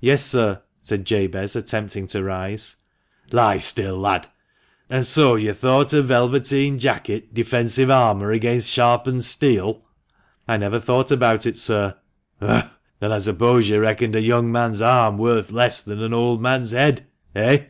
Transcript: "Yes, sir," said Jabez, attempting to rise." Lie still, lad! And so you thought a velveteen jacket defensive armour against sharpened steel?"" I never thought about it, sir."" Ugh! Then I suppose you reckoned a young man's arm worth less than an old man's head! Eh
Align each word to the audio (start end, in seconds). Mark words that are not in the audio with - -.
"Yes, 0.00 0.24
sir," 0.24 0.62
said 0.82 1.04
Jabez, 1.04 1.54
attempting 1.54 2.08
to 2.08 2.24
rise." 2.24 2.74
Lie 3.30 3.58
still, 3.58 3.96
lad! 3.98 4.26
And 4.88 5.06
so 5.06 5.36
you 5.36 5.52
thought 5.54 5.92
a 5.92 6.02
velveteen 6.02 6.76
jacket 6.76 7.32
defensive 7.32 7.88
armour 7.88 8.32
against 8.32 8.68
sharpened 8.68 9.24
steel?"" 9.24 9.84
I 10.48 10.56
never 10.56 10.80
thought 10.80 11.12
about 11.12 11.46
it, 11.46 11.56
sir."" 11.56 11.94
Ugh! 12.40 12.68
Then 12.98 13.12
I 13.12 13.18
suppose 13.20 13.68
you 13.68 13.78
reckoned 13.78 14.16
a 14.16 14.20
young 14.20 14.50
man's 14.50 14.82
arm 14.82 15.18
worth 15.18 15.52
less 15.52 15.80
than 15.80 16.02
an 16.02 16.12
old 16.14 16.42
man's 16.42 16.72
head! 16.72 17.06
Eh 17.36 17.66